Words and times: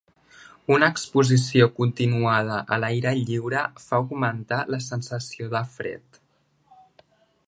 Una 0.75 0.87
exposició 0.93 1.67
continuada 1.79 2.57
a 2.77 2.79
l'aire 2.85 3.13
lliure 3.19 3.61
fa 3.85 3.99
augmentar 3.99 4.63
la 4.75 4.79
sensació 4.87 5.51
de 5.53 5.63
fred. 5.75 6.19